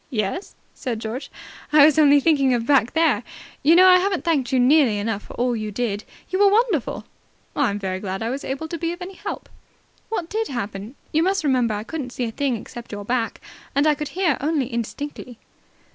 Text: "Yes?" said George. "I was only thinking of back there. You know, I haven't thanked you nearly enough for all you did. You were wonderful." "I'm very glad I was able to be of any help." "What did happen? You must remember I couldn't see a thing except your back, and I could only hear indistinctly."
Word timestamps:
"Yes?" 0.09 0.55
said 0.73 0.97
George. 0.99 1.29
"I 1.71 1.85
was 1.85 1.99
only 1.99 2.19
thinking 2.19 2.55
of 2.55 2.65
back 2.65 2.93
there. 2.93 3.21
You 3.61 3.75
know, 3.75 3.87
I 3.87 3.99
haven't 3.99 4.23
thanked 4.25 4.51
you 4.51 4.59
nearly 4.59 4.97
enough 4.97 5.21
for 5.21 5.33
all 5.35 5.55
you 5.55 5.69
did. 5.69 6.05
You 6.31 6.39
were 6.39 6.49
wonderful." 6.51 7.05
"I'm 7.55 7.77
very 7.77 7.99
glad 7.99 8.23
I 8.23 8.31
was 8.31 8.43
able 8.43 8.67
to 8.69 8.79
be 8.79 8.91
of 8.93 9.01
any 9.03 9.13
help." 9.13 9.47
"What 10.09 10.27
did 10.27 10.47
happen? 10.47 10.95
You 11.11 11.21
must 11.21 11.43
remember 11.43 11.75
I 11.75 11.83
couldn't 11.83 12.13
see 12.13 12.23
a 12.25 12.31
thing 12.31 12.57
except 12.57 12.91
your 12.91 13.05
back, 13.05 13.41
and 13.75 13.85
I 13.85 13.93
could 13.93 14.09
only 14.41 14.65
hear 14.65 14.69
indistinctly." 14.73 15.37